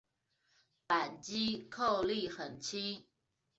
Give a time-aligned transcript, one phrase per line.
[0.87, 3.05] 扳机扣力很轻。